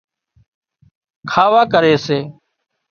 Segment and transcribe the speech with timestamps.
[1.29, 2.17] کاوا ڪري سي